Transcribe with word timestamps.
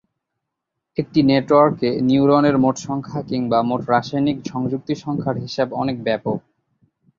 একটি 0.97 1.19
নেটওয়ার্কে 1.23 1.89
নিউরনের 2.07 2.55
মোট 2.57 2.75
সংখ্যা 2.79 3.19
কিংবা, 3.21 3.57
মোট 3.61 3.81
রাসায়নিক 3.89 4.37
সংযুক্তি 4.45 4.93
সংখ্যার 4.95 5.35
হিসাব 5.37 5.67
অনেক 5.73 5.97
ব্যপক। 6.03 6.39